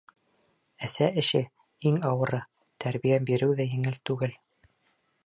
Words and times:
—Әсә 0.87 1.09
эше— 1.21 1.41
иң 1.91 1.99
ауыры, 2.11 2.39
тәрбиә 2.87 3.21
биреү 3.29 3.59
ҙә 3.61 3.69
еңел 3.75 4.01
түгел. 4.13 4.35